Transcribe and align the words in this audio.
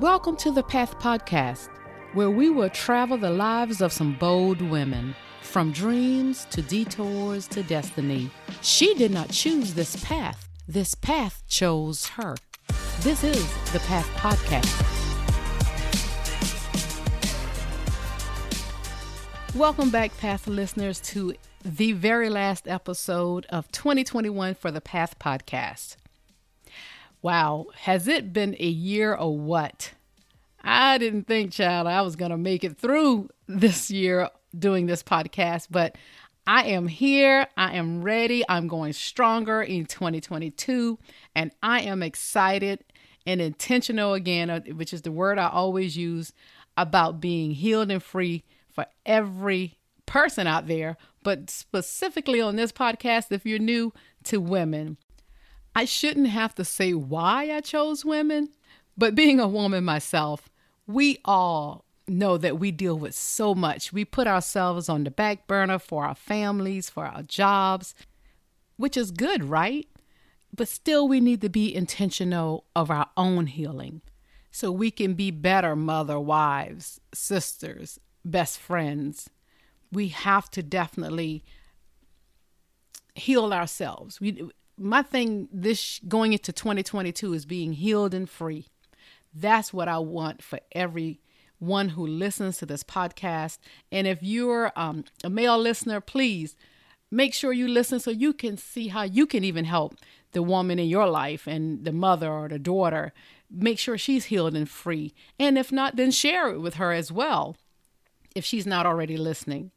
Welcome 0.00 0.36
to 0.36 0.50
the 0.50 0.62
Path 0.62 0.98
Podcast, 0.98 1.70
where 2.12 2.28
we 2.28 2.50
will 2.50 2.68
travel 2.68 3.16
the 3.16 3.30
lives 3.30 3.80
of 3.80 3.94
some 3.94 4.12
bold 4.12 4.60
women, 4.60 5.16
from 5.40 5.72
dreams 5.72 6.46
to 6.50 6.60
detours 6.60 7.48
to 7.48 7.62
destiny. 7.62 8.30
She 8.60 8.92
did 8.92 9.10
not 9.10 9.30
choose 9.30 9.72
this 9.72 9.96
path, 10.04 10.50
this 10.68 10.94
path 10.94 11.42
chose 11.48 12.08
her. 12.08 12.36
This 13.00 13.24
is 13.24 13.42
the 13.72 13.80
Path 13.86 14.06
Podcast. 14.16 14.84
Welcome 19.54 19.88
back, 19.88 20.14
Path 20.18 20.46
listeners, 20.46 21.00
to 21.00 21.32
the 21.64 21.92
very 21.92 22.28
last 22.28 22.68
episode 22.68 23.46
of 23.46 23.72
2021 23.72 24.56
for 24.56 24.70
the 24.70 24.82
Path 24.82 25.18
Podcast. 25.18 25.96
Wow, 27.22 27.66
has 27.74 28.08
it 28.08 28.32
been 28.32 28.54
a 28.58 28.66
year 28.66 29.14
or 29.14 29.36
what? 29.36 29.92
I 30.62 30.98
didn't 30.98 31.26
think, 31.26 31.52
child, 31.52 31.86
I 31.86 32.02
was 32.02 32.16
going 32.16 32.30
to 32.30 32.36
make 32.36 32.64
it 32.64 32.76
through 32.76 33.30
this 33.46 33.90
year 33.90 34.30
doing 34.56 34.86
this 34.86 35.02
podcast, 35.02 35.68
but 35.70 35.96
I 36.46 36.64
am 36.64 36.86
here. 36.88 37.46
I 37.56 37.76
am 37.76 38.02
ready. 38.02 38.44
I'm 38.48 38.68
going 38.68 38.92
stronger 38.92 39.62
in 39.62 39.86
2022, 39.86 40.98
and 41.34 41.50
I 41.62 41.80
am 41.82 42.02
excited 42.02 42.84
and 43.26 43.40
intentional 43.40 44.14
again, 44.14 44.50
uh, 44.50 44.60
which 44.60 44.92
is 44.92 45.02
the 45.02 45.10
word 45.10 45.38
I 45.38 45.48
always 45.48 45.96
use 45.96 46.32
about 46.76 47.20
being 47.20 47.52
healed 47.52 47.90
and 47.90 48.02
free 48.02 48.44
for 48.70 48.86
every 49.04 49.78
person 50.04 50.46
out 50.46 50.68
there, 50.68 50.96
but 51.24 51.50
specifically 51.50 52.40
on 52.40 52.56
this 52.56 52.70
podcast, 52.70 53.32
if 53.32 53.44
you're 53.44 53.58
new 53.58 53.92
to 54.24 54.40
women. 54.40 54.96
I 55.76 55.84
shouldn't 55.84 56.28
have 56.28 56.54
to 56.54 56.64
say 56.64 56.94
why 56.94 57.54
I 57.54 57.60
chose 57.60 58.02
women, 58.02 58.48
but 58.96 59.14
being 59.14 59.38
a 59.38 59.46
woman 59.46 59.84
myself, 59.84 60.48
we 60.86 61.18
all 61.22 61.84
know 62.08 62.38
that 62.38 62.58
we 62.58 62.70
deal 62.70 62.98
with 62.98 63.14
so 63.14 63.54
much. 63.54 63.92
We 63.92 64.06
put 64.06 64.26
ourselves 64.26 64.88
on 64.88 65.04
the 65.04 65.10
back 65.10 65.46
burner 65.46 65.78
for 65.78 66.06
our 66.06 66.14
families, 66.14 66.88
for 66.88 67.04
our 67.04 67.22
jobs, 67.22 67.94
which 68.78 68.96
is 68.96 69.10
good, 69.10 69.44
right? 69.44 69.86
But 70.54 70.68
still, 70.68 71.06
we 71.06 71.20
need 71.20 71.42
to 71.42 71.50
be 71.50 71.74
intentional 71.74 72.64
of 72.74 72.90
our 72.90 73.10
own 73.14 73.46
healing 73.46 74.00
so 74.50 74.72
we 74.72 74.90
can 74.90 75.12
be 75.12 75.30
better 75.30 75.76
mother, 75.76 76.18
wives, 76.18 77.02
sisters, 77.12 78.00
best 78.24 78.58
friends. 78.58 79.28
We 79.92 80.08
have 80.08 80.50
to 80.52 80.62
definitely 80.62 81.44
heal 83.14 83.52
ourselves. 83.52 84.22
We 84.22 84.48
my 84.78 85.02
thing 85.02 85.48
this 85.52 86.00
going 86.06 86.32
into 86.32 86.52
2022 86.52 87.32
is 87.32 87.46
being 87.46 87.72
healed 87.72 88.14
and 88.14 88.28
free. 88.28 88.66
That's 89.34 89.72
what 89.72 89.88
I 89.88 89.98
want 89.98 90.42
for 90.42 90.60
every 90.72 91.20
one 91.58 91.90
who 91.90 92.06
listens 92.06 92.58
to 92.58 92.66
this 92.66 92.82
podcast. 92.82 93.58
And 93.90 94.06
if 94.06 94.22
you're 94.22 94.72
um, 94.76 95.04
a 95.24 95.30
male 95.30 95.58
listener, 95.58 96.00
please 96.00 96.56
make 97.10 97.32
sure 97.32 97.52
you 97.52 97.68
listen 97.68 98.00
so 98.00 98.10
you 98.10 98.32
can 98.32 98.56
see 98.56 98.88
how 98.88 99.02
you 99.02 99.26
can 99.26 99.44
even 99.44 99.64
help 99.64 99.96
the 100.32 100.42
woman 100.42 100.78
in 100.78 100.88
your 100.88 101.08
life 101.08 101.46
and 101.46 101.84
the 101.84 101.92
mother 101.92 102.30
or 102.30 102.48
the 102.48 102.58
daughter. 102.58 103.12
Make 103.50 103.78
sure 103.78 103.96
she's 103.96 104.26
healed 104.26 104.56
and 104.56 104.68
free. 104.68 105.14
And 105.38 105.56
if 105.56 105.72
not, 105.72 105.96
then 105.96 106.10
share 106.10 106.50
it 106.50 106.60
with 106.60 106.74
her 106.74 106.92
as 106.92 107.10
well 107.10 107.56
if 108.34 108.44
she's 108.44 108.66
not 108.66 108.84
already 108.84 109.16
listening. 109.16 109.70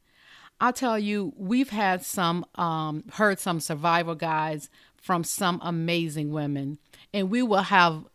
I'll 0.61 0.73
tell 0.73 0.99
you, 0.99 1.33
we've 1.37 1.69
had 1.69 2.03
some, 2.03 2.45
um, 2.55 3.05
heard 3.13 3.39
some 3.39 3.61
survival 3.61 4.15
guides 4.15 4.69
from 5.01 5.23
some 5.23 5.59
amazing 5.63 6.31
women. 6.31 6.77
And 7.13 7.29
we 7.29 7.41
will 7.41 7.63
have 7.63 8.05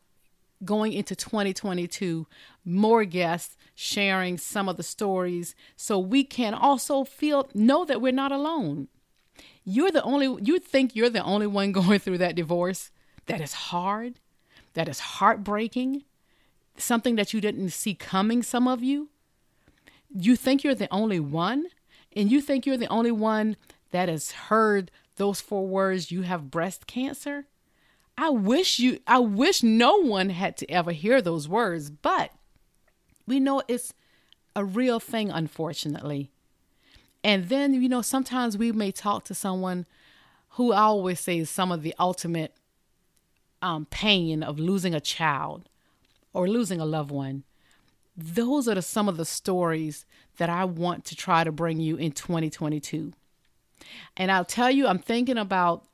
going 0.64 0.92
into 0.92 1.14
2022 1.14 2.26
more 2.64 3.04
guests 3.04 3.56
sharing 3.74 4.38
some 4.38 4.68
of 4.68 4.76
the 4.76 4.82
stories 4.82 5.54
so 5.76 5.98
we 5.98 6.24
can 6.24 6.54
also 6.54 7.04
feel 7.04 7.48
know 7.54 7.84
that 7.84 8.00
we're 8.00 8.12
not 8.12 8.32
alone. 8.32 8.88
You're 9.64 9.90
the 9.90 10.02
only 10.02 10.42
you 10.42 10.58
think 10.58 10.94
you're 10.94 11.10
the 11.10 11.24
only 11.24 11.46
one 11.46 11.72
going 11.72 11.98
through 11.98 12.18
that 12.18 12.36
divorce 12.36 12.90
that 13.26 13.40
is 13.40 13.52
hard, 13.54 14.20
that 14.74 14.88
is 14.88 15.00
heartbreaking, 15.00 16.04
something 16.76 17.16
that 17.16 17.32
you 17.32 17.40
didn't 17.40 17.70
see 17.70 17.94
coming 17.94 18.42
some 18.42 18.68
of 18.68 18.82
you. 18.82 19.08
You 20.10 20.36
think 20.36 20.62
you're 20.62 20.74
the 20.74 20.92
only 20.92 21.20
one 21.20 21.66
and 22.14 22.30
you 22.30 22.40
think 22.40 22.66
you're 22.66 22.76
the 22.76 22.88
only 22.88 23.10
one 23.10 23.56
that 23.90 24.08
has 24.08 24.32
heard 24.32 24.90
those 25.16 25.40
four 25.40 25.66
words, 25.66 26.10
you 26.10 26.22
have 26.22 26.50
breast 26.50 26.86
cancer. 26.86 27.46
I 28.16 28.30
wish 28.30 28.78
you, 28.78 29.00
I 29.06 29.18
wish 29.18 29.62
no 29.62 29.96
one 29.96 30.30
had 30.30 30.56
to 30.58 30.70
ever 30.70 30.92
hear 30.92 31.20
those 31.20 31.48
words, 31.48 31.90
but 31.90 32.30
we 33.26 33.40
know 33.40 33.62
it's 33.66 33.92
a 34.54 34.64
real 34.64 35.00
thing, 35.00 35.30
unfortunately. 35.30 36.30
And 37.24 37.48
then, 37.48 37.74
you 37.74 37.88
know, 37.88 38.02
sometimes 38.02 38.56
we 38.56 38.70
may 38.70 38.92
talk 38.92 39.24
to 39.24 39.34
someone 39.34 39.86
who 40.50 40.72
I 40.72 40.82
always 40.82 41.20
say 41.20 41.38
is 41.38 41.50
some 41.50 41.72
of 41.72 41.82
the 41.82 41.94
ultimate 41.98 42.54
um, 43.62 43.86
pain 43.86 44.42
of 44.42 44.58
losing 44.58 44.94
a 44.94 45.00
child 45.00 45.68
or 46.32 46.46
losing 46.46 46.80
a 46.80 46.84
loved 46.84 47.10
one. 47.10 47.44
Those 48.16 48.68
are 48.68 48.74
the, 48.74 48.82
some 48.82 49.08
of 49.08 49.16
the 49.16 49.24
stories 49.24 50.06
that 50.36 50.50
I 50.50 50.64
want 50.64 51.04
to 51.06 51.16
try 51.16 51.42
to 51.42 51.50
bring 51.50 51.80
you 51.80 51.96
in 51.96 52.12
2022. 52.12 53.12
And 54.16 54.30
I'll 54.30 54.44
tell 54.44 54.70
you, 54.70 54.86
I'm 54.86 54.98
thinking 54.98 55.38
about 55.38 55.86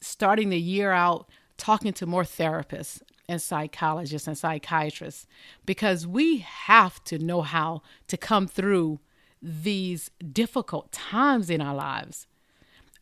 starting 0.00 0.50
the 0.50 0.60
year 0.60 0.92
out 0.92 1.28
talking 1.56 1.92
to 1.94 2.06
more 2.06 2.22
therapists 2.22 3.02
and 3.28 3.40
psychologists 3.40 4.28
and 4.28 4.36
psychiatrists 4.36 5.26
because 5.64 6.06
we 6.06 6.38
have 6.38 7.02
to 7.04 7.18
know 7.18 7.42
how 7.42 7.82
to 8.08 8.16
come 8.16 8.46
through 8.46 9.00
these 9.42 10.10
difficult 10.32 10.92
times 10.92 11.50
in 11.50 11.60
our 11.60 11.74
lives. 11.74 12.26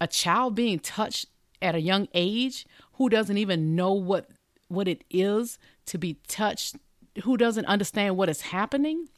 A 0.00 0.06
child 0.06 0.54
being 0.54 0.78
touched 0.78 1.26
at 1.60 1.74
a 1.74 1.80
young 1.80 2.08
age 2.14 2.66
who 2.94 3.08
doesn't 3.08 3.38
even 3.38 3.74
know 3.74 3.92
what 3.92 4.28
what 4.68 4.88
it 4.88 5.04
is 5.10 5.58
to 5.86 5.98
be 5.98 6.14
touched, 6.26 6.76
who 7.22 7.36
doesn't 7.36 7.66
understand 7.66 8.16
what 8.16 8.30
is 8.30 8.40
happening, 8.40 9.08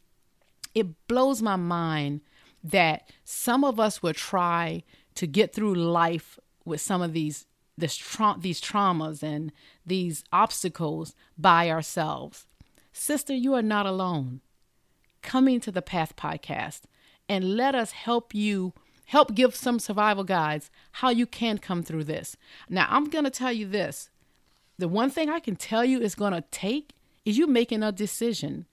it 0.74 1.06
blows 1.06 1.40
my 1.40 1.56
mind 1.56 2.20
that 2.62 3.10
some 3.24 3.64
of 3.64 3.78
us 3.78 4.02
will 4.02 4.12
try 4.12 4.82
to 5.16 5.26
get 5.26 5.52
through 5.52 5.74
life 5.74 6.38
with 6.64 6.80
some 6.80 7.02
of 7.02 7.12
these 7.12 7.46
this 7.78 7.96
tra- 7.96 8.36
these 8.38 8.60
traumas 8.60 9.22
and 9.22 9.52
these 9.84 10.24
obstacles 10.32 11.14
by 11.36 11.70
ourselves. 11.70 12.46
Sister, 12.92 13.34
you 13.34 13.54
are 13.54 13.62
not 13.62 13.84
alone. 13.84 14.40
Coming 15.20 15.60
to 15.60 15.70
the 15.70 15.82
Path 15.82 16.16
podcast 16.16 16.82
and 17.28 17.56
let 17.56 17.74
us 17.74 17.92
help 17.92 18.34
you 18.34 18.72
help 19.06 19.34
give 19.34 19.54
some 19.54 19.78
survival 19.78 20.24
guides 20.24 20.70
how 20.92 21.10
you 21.10 21.26
can 21.26 21.58
come 21.58 21.82
through 21.82 22.04
this. 22.04 22.36
Now, 22.68 22.86
I'm 22.90 23.10
going 23.10 23.24
to 23.24 23.30
tell 23.30 23.52
you 23.52 23.66
this. 23.66 24.10
The 24.78 24.88
one 24.88 25.10
thing 25.10 25.30
I 25.30 25.40
can 25.40 25.56
tell 25.56 25.84
you 25.84 26.00
is 26.00 26.14
going 26.14 26.32
to 26.32 26.44
take 26.50 26.94
is 27.24 27.38
you 27.38 27.46
making 27.46 27.82
a 27.82 27.92
decision. 27.92 28.66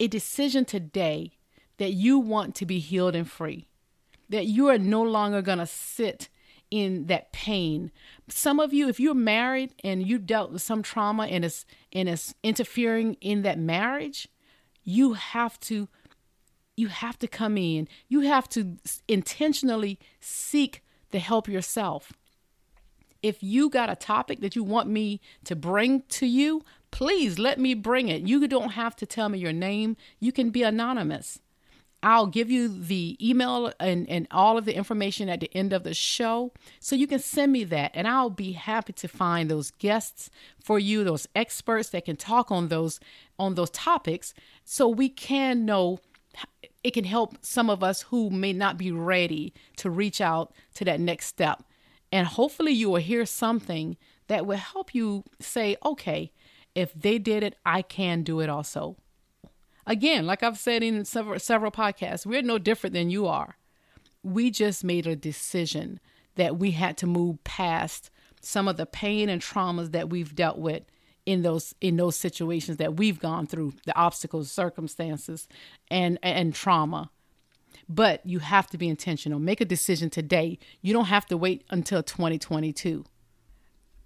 A 0.00 0.08
decision 0.08 0.64
today 0.64 1.32
that 1.78 1.92
you 1.92 2.18
want 2.18 2.54
to 2.56 2.66
be 2.66 2.78
healed 2.78 3.14
and 3.14 3.28
free 3.28 3.68
that 4.28 4.46
you 4.46 4.68
are 4.68 4.78
no 4.78 5.02
longer 5.02 5.42
going 5.42 5.58
to 5.58 5.66
sit 5.66 6.28
in 6.70 7.06
that 7.06 7.32
pain. 7.32 7.92
Some 8.28 8.58
of 8.58 8.72
you, 8.72 8.88
if 8.88 8.98
you're 8.98 9.14
married 9.14 9.74
and 9.84 10.06
you 10.06 10.18
dealt 10.18 10.50
with 10.50 10.62
some 10.62 10.82
trauma 10.82 11.26
and 11.26 11.44
it's 11.44 11.64
and 11.92 12.08
it's 12.08 12.34
interfering 12.42 13.16
in 13.20 13.42
that 13.42 13.58
marriage, 13.58 14.28
you 14.82 15.12
have 15.12 15.58
to 15.60 15.88
you 16.76 16.88
have 16.88 17.18
to 17.20 17.28
come 17.28 17.56
in. 17.56 17.88
You 18.08 18.20
have 18.20 18.48
to 18.50 18.76
intentionally 19.06 19.98
seek 20.20 20.82
the 21.12 21.20
help 21.20 21.48
yourself. 21.48 22.12
If 23.22 23.42
you 23.42 23.70
got 23.70 23.88
a 23.88 23.96
topic 23.96 24.40
that 24.40 24.56
you 24.56 24.64
want 24.64 24.88
me 24.88 25.20
to 25.44 25.56
bring 25.56 26.02
to 26.08 26.26
you, 26.26 26.62
please 26.90 27.38
let 27.38 27.58
me 27.58 27.74
bring 27.74 28.08
it. 28.08 28.22
You 28.22 28.46
don't 28.48 28.70
have 28.70 28.96
to 28.96 29.06
tell 29.06 29.28
me 29.28 29.38
your 29.38 29.52
name. 29.52 29.96
You 30.18 30.32
can 30.32 30.50
be 30.50 30.62
anonymous. 30.62 31.40
I'll 32.04 32.26
give 32.26 32.50
you 32.50 32.68
the 32.68 33.16
email 33.18 33.72
and, 33.80 34.08
and 34.10 34.28
all 34.30 34.58
of 34.58 34.66
the 34.66 34.76
information 34.76 35.30
at 35.30 35.40
the 35.40 35.50
end 35.56 35.72
of 35.72 35.84
the 35.84 35.94
show. 35.94 36.52
So 36.78 36.94
you 36.94 37.06
can 37.06 37.18
send 37.18 37.50
me 37.50 37.64
that, 37.64 37.92
and 37.94 38.06
I'll 38.06 38.28
be 38.28 38.52
happy 38.52 38.92
to 38.92 39.08
find 39.08 39.50
those 39.50 39.70
guests 39.70 40.28
for 40.62 40.78
you, 40.78 41.02
those 41.02 41.26
experts 41.34 41.88
that 41.90 42.04
can 42.04 42.16
talk 42.16 42.52
on 42.52 42.68
those 42.68 43.00
on 43.38 43.54
those 43.54 43.70
topics 43.70 44.34
so 44.64 44.86
we 44.86 45.08
can 45.08 45.64
know 45.64 45.98
it 46.84 46.92
can 46.92 47.04
help 47.04 47.38
some 47.40 47.70
of 47.70 47.82
us 47.82 48.02
who 48.02 48.28
may 48.28 48.52
not 48.52 48.76
be 48.76 48.92
ready 48.92 49.54
to 49.76 49.88
reach 49.88 50.20
out 50.20 50.52
to 50.74 50.84
that 50.84 51.00
next 51.00 51.26
step. 51.26 51.62
And 52.12 52.26
hopefully 52.26 52.72
you 52.72 52.90
will 52.90 53.00
hear 53.00 53.24
something 53.24 53.96
that 54.28 54.44
will 54.44 54.58
help 54.58 54.94
you 54.94 55.24
say, 55.40 55.76
okay, 55.84 56.32
if 56.74 56.92
they 56.92 57.18
did 57.18 57.42
it, 57.42 57.56
I 57.64 57.80
can 57.82 58.22
do 58.22 58.40
it 58.40 58.50
also. 58.50 58.96
Again, 59.86 60.26
like 60.26 60.42
I've 60.42 60.58
said 60.58 60.82
in 60.82 61.04
several 61.04 61.38
several 61.38 61.70
podcasts, 61.70 62.24
we're 62.24 62.42
no 62.42 62.58
different 62.58 62.94
than 62.94 63.10
you 63.10 63.26
are. 63.26 63.56
We 64.22 64.50
just 64.50 64.84
made 64.84 65.06
a 65.06 65.16
decision 65.16 66.00
that 66.36 66.58
we 66.58 66.72
had 66.72 66.96
to 66.98 67.06
move 67.06 67.42
past 67.44 68.10
some 68.40 68.68
of 68.68 68.76
the 68.76 68.86
pain 68.86 69.28
and 69.28 69.40
traumas 69.40 69.92
that 69.92 70.10
we've 70.10 70.34
dealt 70.34 70.58
with 70.58 70.84
in 71.26 71.42
those 71.42 71.74
in 71.80 71.96
those 71.96 72.16
situations 72.16 72.78
that 72.78 72.96
we've 72.96 73.18
gone 73.18 73.46
through 73.46 73.74
the 73.86 73.96
obstacles 73.96 74.50
circumstances 74.50 75.48
and 75.90 76.18
and 76.22 76.54
trauma. 76.54 77.10
But 77.88 78.24
you 78.24 78.38
have 78.38 78.68
to 78.68 78.78
be 78.78 78.88
intentional. 78.88 79.38
Make 79.38 79.60
a 79.60 79.66
decision 79.66 80.08
today. 80.08 80.58
You 80.80 80.92
don't 80.92 81.06
have 81.06 81.26
to 81.26 81.36
wait 81.36 81.64
until 81.70 82.02
2022 82.02 83.04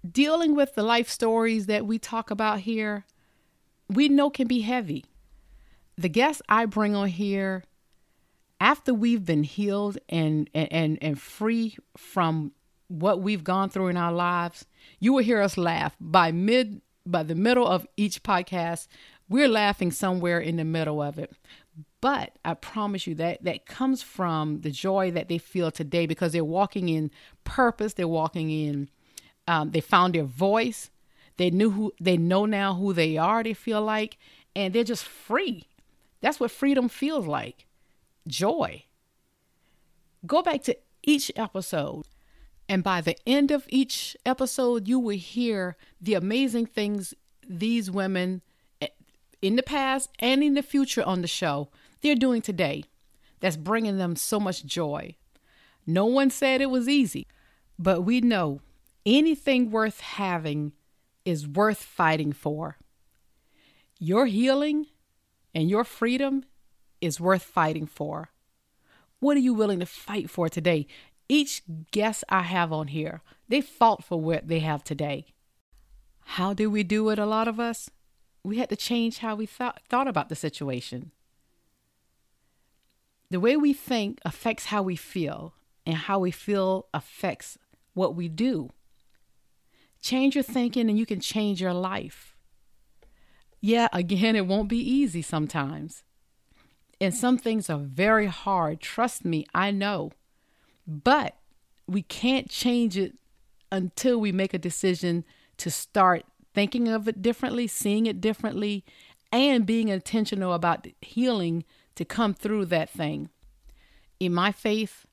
dealing 0.09 0.55
with 0.55 0.75
the 0.75 0.83
life 0.83 1.09
stories 1.09 1.65
that 1.65 1.85
we 1.85 1.99
talk 1.99 2.31
about 2.31 2.61
here 2.61 3.05
we 3.89 4.07
know 4.07 4.29
can 4.29 4.47
be 4.47 4.61
heavy 4.61 5.03
the 5.99 6.09
guests 6.09 6.41
i 6.49 6.65
bring 6.65 6.95
on 6.95 7.07
here 7.07 7.63
after 8.59 8.93
we've 8.93 9.25
been 9.25 9.43
healed 9.43 9.97
and 10.09 10.49
and 10.53 10.97
and 11.01 11.21
free 11.21 11.77
from 11.97 12.51
what 12.87 13.21
we've 13.21 13.43
gone 13.43 13.69
through 13.69 13.87
in 13.87 13.97
our 13.97 14.11
lives 14.11 14.65
you 14.99 15.13
will 15.13 15.23
hear 15.23 15.41
us 15.41 15.57
laugh 15.57 15.95
by 15.99 16.31
mid 16.31 16.81
by 17.09 17.23
the 17.23 17.35
middle 17.35 17.67
of 17.67 17.87
each 17.97 18.23
podcast, 18.23 18.87
we're 19.27 19.47
laughing 19.47 19.91
somewhere 19.91 20.39
in 20.39 20.55
the 20.57 20.63
middle 20.63 21.01
of 21.01 21.17
it. 21.17 21.31
But 22.01 22.37
I 22.45 22.53
promise 22.53 23.07
you 23.07 23.15
that 23.15 23.43
that 23.43 23.65
comes 23.65 24.01
from 24.01 24.61
the 24.61 24.71
joy 24.71 25.11
that 25.11 25.27
they 25.27 25.37
feel 25.37 25.71
today 25.71 26.05
because 26.05 26.31
they're 26.31 26.45
walking 26.45 26.89
in 26.89 27.11
purpose. 27.43 27.93
They're 27.93 28.07
walking 28.07 28.49
in. 28.49 28.89
Um, 29.47 29.71
they 29.71 29.81
found 29.81 30.15
their 30.15 30.23
voice. 30.23 30.91
They 31.37 31.49
knew 31.49 31.71
who. 31.71 31.93
They 31.99 32.17
know 32.17 32.45
now 32.45 32.73
who 32.73 32.93
they 32.93 33.17
are. 33.17 33.43
They 33.43 33.53
feel 33.53 33.81
like, 33.81 34.17
and 34.55 34.73
they're 34.73 34.83
just 34.83 35.03
free. 35.03 35.67
That's 36.21 36.39
what 36.39 36.51
freedom 36.51 36.89
feels 36.89 37.25
like. 37.25 37.65
Joy. 38.27 38.85
Go 40.25 40.41
back 40.41 40.63
to 40.63 40.77
each 41.03 41.31
episode 41.35 42.05
and 42.69 42.83
by 42.83 43.01
the 43.01 43.17
end 43.27 43.49
of 43.49 43.65
each 43.67 44.15
episode, 44.27 44.87
you 44.87 44.99
will 44.99 45.17
hear 45.17 45.75
the 45.99 46.13
amazing 46.13 46.67
things 46.67 47.15
these 47.49 47.89
women 47.89 48.43
eh, 48.79 48.89
in 49.41 49.55
the 49.55 49.63
past 49.63 50.11
and 50.19 50.43
in 50.43 50.53
the 50.53 50.61
future 50.61 51.03
on 51.03 51.23
the 51.23 51.27
show 51.27 51.69
they're 52.01 52.13
doing 52.13 52.43
today 52.43 52.83
that's 53.39 53.57
bringing 53.57 53.97
them 53.97 54.15
so 54.15 54.39
much 54.39 54.63
joy. 54.63 55.15
No 55.87 56.05
one 56.05 56.29
said 56.29 56.61
it 56.61 56.69
was 56.69 56.87
easy, 56.87 57.25
but 57.79 58.01
we 58.01 58.21
know 58.21 58.61
anything 59.03 59.71
worth 59.71 60.01
having 60.01 60.73
is 61.25 61.47
worth 61.47 61.81
fighting 61.81 62.31
for. 62.31 62.77
Your 63.97 64.27
healing 64.27 64.85
and 65.53 65.69
your 65.69 65.83
freedom 65.83 66.43
is 67.01 67.19
worth 67.19 67.43
fighting 67.43 67.85
for. 67.85 68.29
What 69.19 69.37
are 69.37 69.41
you 69.41 69.53
willing 69.53 69.79
to 69.79 69.85
fight 69.85 70.29
for 70.29 70.49
today? 70.49 70.87
Each 71.27 71.61
guest 71.91 72.23
I 72.29 72.41
have 72.41 72.71
on 72.71 72.87
here, 72.87 73.21
they 73.47 73.61
fought 73.61 74.03
for 74.03 74.19
what 74.19 74.47
they 74.47 74.59
have 74.59 74.83
today. 74.83 75.27
How 76.21 76.53
did 76.53 76.67
we 76.67 76.83
do 76.83 77.09
it, 77.09 77.19
a 77.19 77.25
lot 77.25 77.47
of 77.47 77.59
us? 77.59 77.89
We 78.43 78.57
had 78.57 78.69
to 78.69 78.75
change 78.75 79.19
how 79.19 79.35
we 79.35 79.45
thought, 79.45 79.81
thought 79.89 80.07
about 80.07 80.29
the 80.29 80.35
situation. 80.35 81.11
The 83.29 83.39
way 83.39 83.55
we 83.57 83.73
think 83.73 84.19
affects 84.25 84.65
how 84.65 84.81
we 84.81 84.95
feel, 84.95 85.53
and 85.85 85.95
how 85.95 86.19
we 86.19 86.31
feel 86.31 86.87
affects 86.93 87.57
what 87.93 88.15
we 88.15 88.27
do. 88.27 88.69
Change 90.01 90.35
your 90.35 90.43
thinking, 90.43 90.89
and 90.89 90.97
you 90.97 91.05
can 91.05 91.19
change 91.19 91.61
your 91.61 91.73
life. 91.73 92.28
Yeah, 93.61 93.87
again, 93.91 94.35
it 94.35 94.47
won't 94.47 94.69
be 94.69 94.77
easy 94.79 95.21
sometimes. 95.21 96.03
And 97.01 97.13
some 97.13 97.37
things 97.37 97.69
are 97.69 97.79
very 97.79 98.27
hard. 98.27 98.81
Trust 98.81 99.23
me, 99.23 99.45
I 99.53 99.71
know. 99.71 100.11
But 100.87 101.35
we 101.87 102.01
can't 102.01 102.49
change 102.49 102.97
it 102.97 103.15
until 103.71 104.19
we 104.19 104.31
make 104.31 104.53
a 104.53 104.59
decision 104.59 105.23
to 105.57 105.69
start 105.69 106.25
thinking 106.53 106.87
of 106.87 107.07
it 107.07 107.21
differently, 107.21 107.67
seeing 107.67 108.05
it 108.05 108.19
differently, 108.19 108.83
and 109.31 109.65
being 109.65 109.89
intentional 109.89 110.53
about 110.53 110.87
healing 111.01 111.63
to 111.95 112.05
come 112.05 112.33
through 112.33 112.65
that 112.65 112.89
thing. 112.89 113.29
In 114.19 114.33
my 114.33 114.51
faith, 114.51 115.05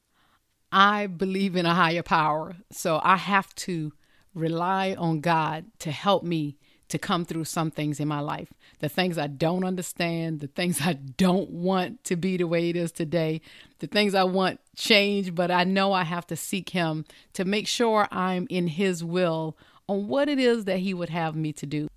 I 0.72 1.06
believe 1.06 1.56
in 1.56 1.66
a 1.66 1.74
higher 1.74 2.02
power. 2.02 2.56
So 2.70 3.00
I 3.02 3.16
have 3.16 3.54
to 3.56 3.92
rely 4.34 4.94
on 4.98 5.20
God 5.20 5.66
to 5.80 5.90
help 5.90 6.22
me 6.22 6.58
to 6.88 6.98
come 6.98 7.24
through 7.24 7.44
some 7.44 7.70
things 7.70 7.98
in 7.98 8.06
my 8.06 8.20
life. 8.20 8.52
The 8.78 8.88
things 8.88 9.18
I 9.18 9.26
don't 9.26 9.64
understand, 9.64 10.40
the 10.40 10.46
things 10.46 10.80
I 10.80 10.94
don't 10.94 11.50
want 11.50 12.04
to 12.04 12.16
be 12.16 12.36
the 12.36 12.46
way 12.46 12.70
it 12.70 12.76
is 12.76 12.92
today, 12.92 13.40
the 13.80 13.86
things 13.86 14.14
I 14.14 14.24
want 14.24 14.60
change, 14.76 15.34
but 15.34 15.50
I 15.50 15.64
know 15.64 15.92
I 15.92 16.04
have 16.04 16.26
to 16.28 16.36
seek 16.36 16.70
Him 16.70 17.04
to 17.32 17.44
make 17.44 17.66
sure 17.66 18.06
I'm 18.10 18.46
in 18.50 18.68
His 18.68 19.02
will 19.02 19.56
on 19.88 20.08
what 20.08 20.28
it 20.28 20.38
is 20.38 20.64
that 20.64 20.78
He 20.80 20.94
would 20.94 21.10
have 21.10 21.34
me 21.34 21.52
to 21.54 21.66
do. 21.66 21.88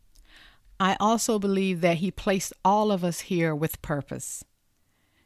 I 0.80 0.96
also 1.00 1.40
believe 1.40 1.82
that 1.82 1.98
He 1.98 2.10
placed 2.10 2.54
all 2.66 2.92
of 2.92 3.04
us 3.04 3.22
here 3.22 3.54
with 3.54 3.82
purpose. 3.82 4.44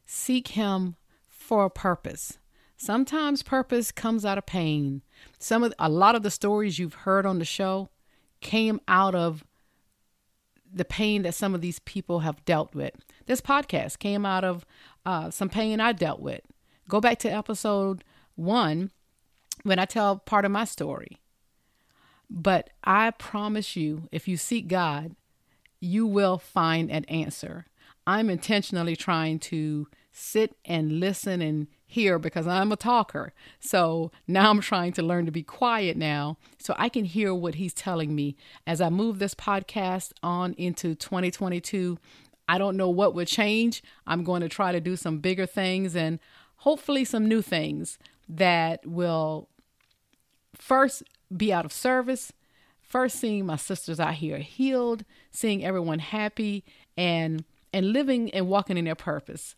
Seek 0.05 0.49
Him 0.49 0.95
for 1.27 1.65
a 1.65 1.69
purpose. 1.69 2.37
Sometimes 2.75 3.43
purpose 3.43 3.91
comes 3.91 4.25
out 4.25 4.37
of 4.37 4.45
pain. 4.45 5.03
Some 5.39 5.63
of 5.63 5.73
a 5.79 5.87
lot 5.87 6.15
of 6.15 6.23
the 6.23 6.31
stories 6.31 6.79
you've 6.79 6.93
heard 6.93 7.25
on 7.25 7.39
the 7.39 7.45
show 7.45 7.89
came 8.41 8.81
out 8.87 9.15
of 9.15 9.45
the 10.73 10.85
pain 10.85 11.21
that 11.21 11.35
some 11.35 11.53
of 11.53 11.61
these 11.61 11.79
people 11.79 12.21
have 12.21 12.43
dealt 12.45 12.73
with. 12.73 12.93
This 13.25 13.41
podcast 13.41 13.99
came 13.99 14.25
out 14.25 14.43
of 14.43 14.65
uh, 15.05 15.29
some 15.29 15.49
pain 15.49 15.79
I 15.79 15.91
dealt 15.91 16.19
with. 16.19 16.41
Go 16.89 16.99
back 16.99 17.19
to 17.19 17.29
episode 17.29 18.03
one 18.35 18.91
when 19.63 19.79
I 19.79 19.85
tell 19.85 20.17
part 20.17 20.45
of 20.45 20.51
my 20.51 20.65
story. 20.65 21.17
But 22.29 22.71
I 22.83 23.11
promise 23.11 23.75
you, 23.75 24.07
if 24.11 24.27
you 24.27 24.37
seek 24.37 24.67
God, 24.67 25.15
you 25.79 26.07
will 26.07 26.37
find 26.37 26.89
an 26.89 27.05
answer. 27.05 27.65
I'm 28.07 28.29
intentionally 28.29 28.95
trying 28.95 29.39
to 29.39 29.87
sit 30.11 30.55
and 30.65 30.99
listen 30.99 31.41
and 31.41 31.67
hear 31.93 32.17
because 32.17 32.47
I'm 32.47 32.71
a 32.71 32.75
talker. 32.75 33.33
So 33.59 34.11
now 34.27 34.49
I'm 34.49 34.61
trying 34.61 34.93
to 34.93 35.03
learn 35.03 35.25
to 35.25 35.31
be 35.31 35.43
quiet 35.43 35.95
now 35.95 36.37
so 36.57 36.73
I 36.77 36.89
can 36.89 37.05
hear 37.05 37.33
what 37.33 37.55
he's 37.55 37.73
telling 37.73 38.15
me 38.15 38.35
as 38.65 38.81
I 38.81 38.89
move 38.89 39.19
this 39.19 39.35
podcast 39.35 40.11
on 40.23 40.53
into 40.53 40.95
2022. 40.95 41.97
I 42.49 42.57
don't 42.57 42.77
know 42.77 42.89
what 42.89 43.13
would 43.15 43.27
change. 43.27 43.83
I'm 44.07 44.23
going 44.23 44.41
to 44.41 44.49
try 44.49 44.71
to 44.71 44.81
do 44.81 44.95
some 44.95 45.19
bigger 45.19 45.45
things 45.45 45.95
and 45.95 46.19
hopefully 46.57 47.05
some 47.05 47.27
new 47.27 47.41
things 47.41 47.99
that 48.27 48.85
will 48.85 49.49
first 50.55 51.03
be 51.35 51.53
out 51.53 51.65
of 51.65 51.71
service. 51.71 52.33
First, 52.81 53.19
seeing 53.19 53.45
my 53.45 53.55
sisters 53.55 53.99
out 53.99 54.15
here 54.15 54.39
healed, 54.39 55.05
seeing 55.31 55.63
everyone 55.63 55.99
happy, 55.99 56.63
and 56.97 57.43
and 57.71 57.91
living 57.91 58.29
and 58.31 58.47
walking 58.47 58.77
in 58.77 58.85
their 58.85 58.95
purpose. 58.95 59.55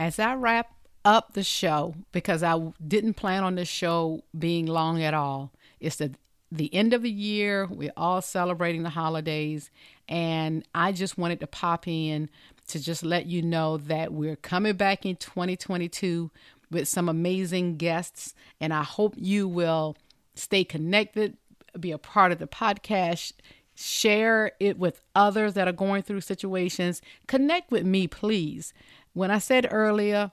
As 0.00 0.18
I 0.18 0.34
wrap 0.34 0.77
up 1.08 1.32
the 1.32 1.42
show 1.42 1.94
because 2.12 2.42
I 2.42 2.60
didn't 2.86 3.14
plan 3.14 3.42
on 3.42 3.54
this 3.54 3.66
show 3.66 4.24
being 4.38 4.66
long 4.66 5.02
at 5.02 5.14
all. 5.14 5.50
It's 5.80 5.96
the 5.96 6.12
the 6.52 6.72
end 6.74 6.92
of 6.92 7.00
the 7.02 7.10
year. 7.10 7.66
We're 7.66 7.92
all 7.96 8.20
celebrating 8.20 8.82
the 8.82 8.90
holidays, 8.90 9.70
and 10.06 10.66
I 10.74 10.92
just 10.92 11.16
wanted 11.16 11.40
to 11.40 11.46
pop 11.46 11.88
in 11.88 12.28
to 12.68 12.78
just 12.78 13.02
let 13.02 13.24
you 13.24 13.40
know 13.40 13.78
that 13.78 14.12
we're 14.12 14.36
coming 14.36 14.74
back 14.74 15.06
in 15.06 15.16
2022 15.16 16.30
with 16.70 16.88
some 16.88 17.08
amazing 17.08 17.78
guests, 17.78 18.34
and 18.60 18.74
I 18.74 18.82
hope 18.82 19.14
you 19.16 19.48
will 19.48 19.96
stay 20.34 20.62
connected, 20.62 21.38
be 21.80 21.90
a 21.90 21.98
part 21.98 22.32
of 22.32 22.38
the 22.38 22.46
podcast, 22.46 23.32
share 23.74 24.52
it 24.60 24.78
with 24.78 25.00
others 25.14 25.54
that 25.54 25.68
are 25.68 25.72
going 25.72 26.02
through 26.02 26.20
situations. 26.20 27.00
Connect 27.26 27.70
with 27.70 27.86
me, 27.86 28.06
please. 28.06 28.74
When 29.14 29.30
I 29.30 29.38
said 29.38 29.66
earlier, 29.70 30.30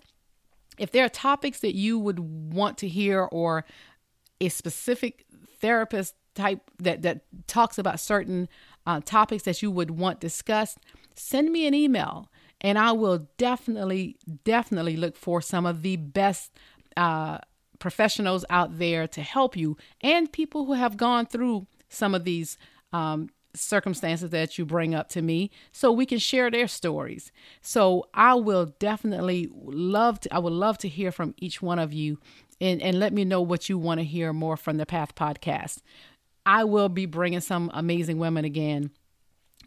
if 0.78 0.92
there 0.92 1.06
are 1.06 1.10
topics 1.10 1.60
that 1.60 1.76
you 1.76 1.98
would 2.00 2.20
want 2.54 2.78
to 2.80 2.88
hear 2.88 3.24
or 3.24 3.66
a 4.42 4.50
specific 4.50 5.26
therapist 5.60 6.16
type 6.34 6.60
that 6.80 7.02
that 7.02 7.22
talks 7.48 7.78
about 7.78 8.00
certain 8.00 8.50
uh, 8.86 9.00
topics 9.04 9.44
that 9.44 9.62
you 9.62 9.72
would 9.72 9.92
want 9.92 10.20
discussed 10.20 10.78
send 11.16 11.52
me 11.52 11.66
an 11.66 11.74
email 11.74 12.30
and 12.62 12.78
i 12.78 12.92
will 12.92 13.28
definitely 13.38 14.18
definitely 14.44 14.98
look 14.98 15.16
for 15.16 15.42
some 15.42 15.66
of 15.66 15.82
the 15.82 15.96
best 15.96 16.52
uh, 16.98 17.38
professionals 17.80 18.44
out 18.50 18.78
there 18.78 19.08
to 19.08 19.22
help 19.22 19.56
you 19.56 19.78
and 20.02 20.32
people 20.32 20.66
who 20.66 20.74
have 20.74 20.98
gone 20.98 21.26
through 21.26 21.66
some 21.88 22.14
of 22.14 22.26
these 22.26 22.58
um, 22.92 23.30
circumstances 23.56 24.30
that 24.32 24.58
you 24.58 24.66
bring 24.66 24.94
up 24.94 25.10
to 25.10 25.22
me 25.22 25.52
so 25.72 25.92
we 25.92 26.06
can 26.06 26.20
share 26.20 26.52
their 26.52 26.68
stories. 26.68 27.32
So 27.62 28.08
I 28.14 28.36
will 28.36 28.68
definitely 28.80 29.50
love 29.54 30.20
to 30.22 30.34
I 30.34 30.40
would 30.40 30.54
love 30.54 30.78
to 30.80 30.88
hear 30.88 31.12
from 31.12 31.34
each 31.38 31.62
one 31.62 31.80
of 31.80 31.94
you 31.94 32.20
and 32.62 32.82
and 32.82 33.00
let 33.00 33.14
me 33.14 33.26
know 33.26 33.42
what 33.42 33.70
you 33.70 33.78
want 33.78 34.00
to 34.00 34.04
hear 34.04 34.34
more 34.34 34.58
from 34.58 34.78
the 34.78 34.86
Path 34.86 35.16
podcast. 35.16 35.82
I 36.46 36.64
will 36.64 36.90
be 36.90 37.06
bringing 37.06 37.42
some 37.42 37.72
amazing 37.74 38.20
women 38.20 38.46
again 38.46 38.92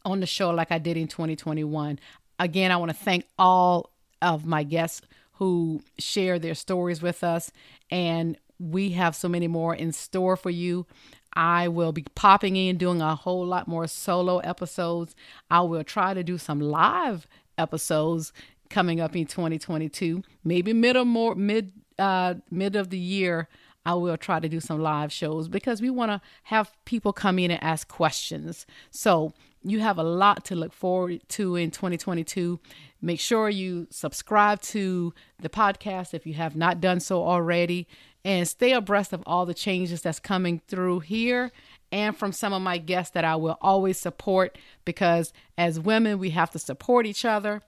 on 0.04 0.21
the 0.21 0.26
show 0.26 0.50
like 0.50 0.71
I 0.71 0.78
did 0.78 0.97
in 0.97 1.09
2021. 1.09 1.99
Again, 2.38 2.71
I 2.71 2.76
want 2.76 2.90
to 2.90 2.97
thank 2.97 3.26
all 3.38 3.90
of 4.23 4.47
my 4.47 4.62
guests 4.62 5.02
who 5.33 5.83
share 5.99 6.38
their 6.38 6.54
stories 6.54 7.02
with 7.02 7.25
us 7.25 7.50
and 7.90 8.37
we 8.59 8.90
have 8.90 9.14
so 9.14 9.28
many 9.28 9.47
more 9.47 9.75
in 9.75 9.92
store 9.92 10.37
for 10.37 10.50
you. 10.50 10.87
I 11.35 11.68
will 11.68 11.92
be 11.92 12.04
popping 12.14 12.56
in 12.56 12.78
doing 12.78 13.00
a 13.00 13.14
whole 13.14 13.47
lot 13.47 13.68
more 13.68 13.87
solo 13.87 14.38
episodes. 14.38 15.14
I 15.50 15.61
will 15.61 15.85
try 15.85 16.14
to 16.14 16.23
do 16.23 16.38
some 16.38 16.61
live 16.61 17.26
episodes 17.56 18.32
coming 18.70 19.00
up 19.00 19.16
in 19.16 19.26
2022, 19.26 20.23
maybe 20.44 20.73
mid 20.73 20.97
or 20.97 21.04
more 21.04 21.35
mid 21.35 21.73
uh 21.99 22.35
mid 22.50 22.76
of 22.76 22.90
the 22.90 22.99
year. 22.99 23.49
I 23.87 23.94
will 23.94 24.18
try 24.18 24.38
to 24.38 24.49
do 24.49 24.61
some 24.61 24.82
live 24.82 25.11
shows 25.12 25.49
because 25.49 25.80
we 25.80 25.88
want 25.88 26.11
to 26.11 26.20
have 26.44 26.76
people 26.85 27.12
come 27.12 27.38
in 27.38 27.50
and 27.50 27.62
ask 27.62 27.88
questions. 27.88 28.66
So, 28.90 29.32
you 29.64 29.80
have 29.80 29.99
a 29.99 30.02
lot 30.02 30.44
to 30.47 30.54
look 30.54 30.73
forward 30.73 31.20
to 31.30 31.56
in 31.56 31.70
2022. 31.70 32.61
Make 33.00 33.20
sure 33.20 33.49
you 33.49 33.87
subscribe 33.90 34.61
to 34.62 35.14
the 35.40 35.49
podcast 35.49 36.14
if 36.14 36.26
you 36.26 36.35
have 36.35 36.54
not 36.54 36.80
done 36.80 37.00
so 37.00 37.25
already 37.25 37.88
and 38.25 38.46
stay 38.46 38.72
abreast 38.72 39.12
of 39.12 39.22
all 39.26 39.46
the 39.46 39.54
changes 39.54 40.02
that's 40.02 40.18
coming 40.18 40.60
through 40.68 41.00
here 41.00 41.50
and 41.90 42.16
from 42.16 42.32
some 42.32 42.52
of 42.52 42.62
my 42.62 42.78
guests 42.78 43.12
that 43.12 43.25
I 43.25 43.37
will 43.37 43.56
always 43.60 43.98
support 43.98 44.58
because 44.84 45.32
as 45.56 45.80
women, 45.80 46.18
we 46.18 46.30
have 46.30 46.50
to 46.50 46.58
support 46.58 47.06
each 47.06 47.25
other. 47.25 47.62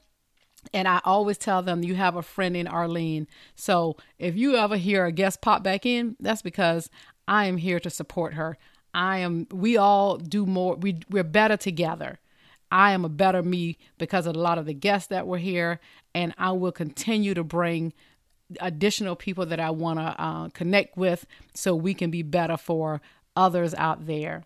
And 0.74 0.86
I 0.86 1.00
always 1.04 1.38
tell 1.38 1.62
them 1.62 1.82
you 1.82 1.94
have 1.94 2.16
a 2.16 2.22
friend 2.22 2.54
in 2.54 2.66
Arlene. 2.66 3.26
So 3.54 3.96
if 4.18 4.36
you 4.36 4.56
ever 4.56 4.76
hear 4.76 5.06
a 5.06 5.12
guest 5.12 5.40
pop 5.40 5.62
back 5.62 5.86
in, 5.86 6.16
that's 6.20 6.42
because 6.42 6.90
I 7.26 7.46
am 7.46 7.56
here 7.56 7.80
to 7.80 7.88
support 7.88 8.34
her. 8.34 8.58
I 8.92 9.18
am 9.18 9.46
we 9.52 9.76
all 9.76 10.18
do 10.18 10.44
more 10.44 10.74
we 10.74 10.98
we're 11.08 11.24
better 11.24 11.56
together. 11.56 12.18
I 12.72 12.92
am 12.92 13.04
a 13.04 13.08
better 13.08 13.42
me 13.42 13.78
because 13.98 14.26
of 14.26 14.36
a 14.36 14.38
lot 14.38 14.58
of 14.58 14.66
the 14.66 14.74
guests 14.74 15.08
that 15.08 15.26
were 15.26 15.38
here 15.38 15.80
and 16.14 16.34
I 16.36 16.52
will 16.52 16.72
continue 16.72 17.34
to 17.34 17.44
bring 17.44 17.92
additional 18.60 19.16
people 19.16 19.46
that 19.46 19.60
I 19.60 19.70
want 19.70 19.98
to 19.98 20.22
uh, 20.22 20.48
connect 20.50 20.96
with 20.96 21.26
so 21.54 21.74
we 21.74 21.94
can 21.94 22.10
be 22.10 22.22
better 22.22 22.56
for 22.56 23.00
others 23.36 23.74
out 23.74 24.06
there. 24.06 24.44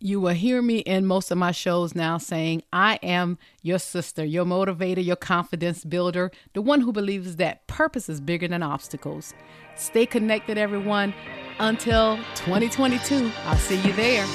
You 0.00 0.20
will 0.20 0.34
hear 0.34 0.60
me 0.60 0.78
in 0.78 1.06
most 1.06 1.30
of 1.30 1.38
my 1.38 1.50
shows 1.50 1.94
now 1.94 2.18
saying, 2.18 2.62
I 2.72 2.96
am 3.02 3.38
your 3.62 3.78
sister, 3.78 4.24
your 4.24 4.44
motivator, 4.44 5.04
your 5.04 5.16
confidence 5.16 5.84
builder, 5.84 6.30
the 6.52 6.60
one 6.60 6.82
who 6.82 6.92
believes 6.92 7.36
that 7.36 7.66
purpose 7.66 8.08
is 8.08 8.20
bigger 8.20 8.46
than 8.46 8.62
obstacles. 8.62 9.32
Stay 9.76 10.04
connected, 10.04 10.58
everyone. 10.58 11.14
Until 11.58 12.16
2022, 12.34 13.30
I'll 13.46 13.56
see 13.56 13.80
you 13.80 13.92
there. 13.94 14.26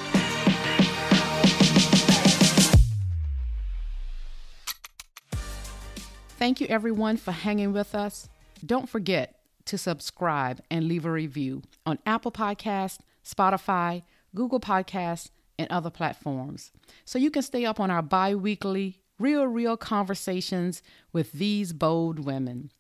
Thank 6.40 6.62
you, 6.62 6.68
everyone, 6.68 7.18
for 7.18 7.34
hanging 7.34 7.74
with 7.74 7.94
us. 7.94 8.30
Don't 8.66 8.90
forget 8.90 9.40
to 9.66 9.78
subscribe 9.78 10.62
and 10.70 10.88
leave 10.88 11.06
a 11.06 11.12
review 11.12 11.62
on 11.86 12.00
Apple 12.06 12.32
Podcasts, 12.32 13.00
Spotify, 13.24 14.04
Google 14.34 14.60
Podcasts, 14.60 15.30
and 15.60 15.70
other 15.70 15.90
platforms 15.90 16.72
so 17.04 17.20
you 17.20 17.30
can 17.30 17.42
stay 17.42 17.66
up 17.66 17.82
on 17.82 17.92
our 17.92 18.02
bi 18.02 18.34
weekly, 18.34 19.02
real, 19.20 19.46
real 19.46 19.76
conversations 19.76 20.82
with 21.12 21.34
these 21.34 21.74
bold 21.74 22.18
women. 22.18 22.72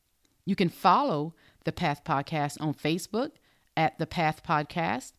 You 0.45 0.55
can 0.55 0.69
follow 0.69 1.35
the 1.65 1.73
Path 1.73 2.03
Podcast 2.05 2.59
on 2.61 2.73
Facebook 2.73 3.31
at 3.75 3.99
the 3.99 4.07
Path 4.07 4.43
Podcast 4.43 5.11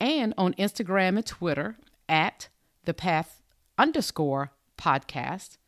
and 0.00 0.34
on 0.36 0.54
Instagram 0.54 1.16
and 1.16 1.24
Twitter 1.24 1.76
at 2.08 2.48
the 2.84 2.94
Path 2.94 3.42
underscore 3.78 4.50
podcast. 4.76 5.58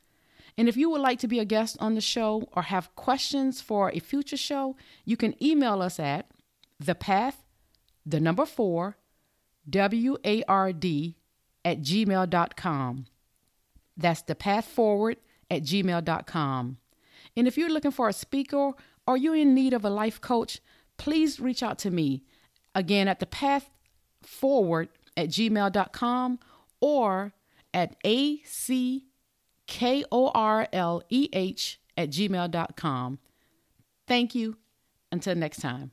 And 0.59 0.69
if 0.69 0.77
you 0.77 0.91
would 0.91 1.00
like 1.00 1.21
to 1.21 1.29
be 1.29 1.38
a 1.38 1.45
guest 1.45 1.77
on 1.79 1.95
the 1.95 2.00
show 2.00 2.49
or 2.53 2.62
have 2.62 2.95
questions 2.97 3.61
for 3.61 3.93
a 3.93 4.00
future 4.00 4.37
show, 4.37 4.77
you 5.05 5.17
can 5.17 5.41
email 5.43 5.81
us 5.81 6.00
at 6.00 6.27
the 6.81 6.97
path, 6.97 7.45
the 8.05 8.19
number 8.19 8.45
four, 8.45 8.97
W 9.71 10.17
A 10.25 10.43
R 10.49 10.73
D 10.73 11.17
at 11.65 11.81
gmail.com. 11.81 13.07
That's 13.97 14.23
the 14.23 14.35
path 14.35 14.65
forward 14.65 15.19
at 15.49 15.62
gmail.com. 15.62 16.79
And 17.37 17.47
if 17.47 17.57
you're 17.57 17.71
looking 17.71 17.93
for 17.93 18.09
a 18.09 18.12
speaker 18.12 18.73
or 19.07 19.17
you're 19.17 19.37
in 19.37 19.55
need 19.55 19.73
of 19.73 19.85
a 19.85 19.91
life 19.91 20.21
coach, 20.21 20.61
please 20.97 21.38
reach 21.38 21.62
out 21.62 21.79
to 21.81 21.91
me 21.91 22.25
again 22.75 23.07
at 23.07 23.21
the 23.21 23.27
path 23.27 23.71
forward 24.23 24.88
at 25.17 25.29
gmail.com 25.29 26.41
or 26.81 27.33
at 27.73 27.95
ac 28.05 29.08
K 29.68 30.04
O 30.10 30.32
R 30.34 30.66
L 30.72 31.02
E 31.08 31.28
H 31.32 31.80
at 31.96 32.10
gmail.com. 32.10 33.18
Thank 34.08 34.34
you. 34.34 34.56
Until 35.12 35.37
next 35.37 35.60
time. 35.60 35.92